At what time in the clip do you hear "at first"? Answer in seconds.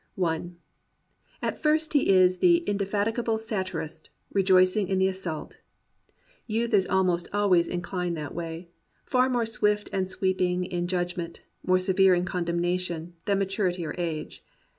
1.43-1.93